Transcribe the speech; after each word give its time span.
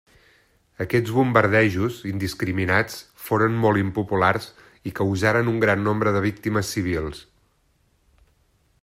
Aquests 0.85 1.11
bombardejos 1.17 1.99
indiscriminats 2.11 2.97
foren 3.27 3.59
molt 3.67 3.81
impopulars 3.83 4.49
i 4.91 4.95
causaren 5.01 5.55
un 5.55 5.63
gran 5.67 5.87
nombre 5.89 6.15
de 6.17 6.25
víctimes 6.29 6.73
civils. 6.79 7.21